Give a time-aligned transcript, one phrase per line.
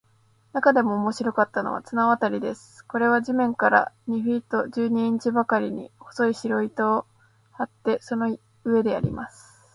[0.53, 2.83] なかでも面白かったのは、綱渡りです。
[2.87, 7.05] これは地面から二フィート十二インチばかりに、細い白糸を
[7.51, 9.61] 張って、その上でやります。